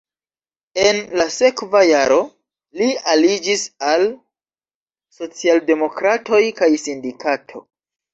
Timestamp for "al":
3.89-4.07